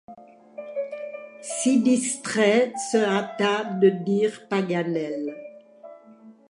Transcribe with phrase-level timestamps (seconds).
[1.43, 5.31] Si distrait, se hâta de dire Paganel.